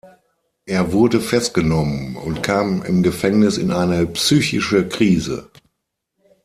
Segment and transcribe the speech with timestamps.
[0.65, 5.51] Er wurde festgenommen und kam im Gefängnis in eine psychische Krise.